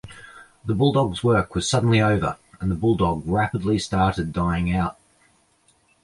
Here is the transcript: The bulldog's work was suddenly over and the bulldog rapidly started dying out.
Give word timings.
The 0.65 0.73
bulldog's 0.73 1.23
work 1.23 1.53
was 1.53 1.69
suddenly 1.69 2.01
over 2.01 2.37
and 2.59 2.71
the 2.71 2.75
bulldog 2.75 3.21
rapidly 3.27 3.77
started 3.77 4.33
dying 4.33 4.73
out. 4.73 4.97